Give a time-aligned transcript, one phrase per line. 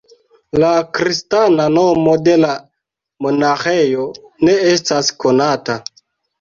[0.61, 0.69] La
[0.99, 2.55] kristana nomo de la
[3.27, 4.09] monaĥejo
[4.45, 5.81] ne estas konata.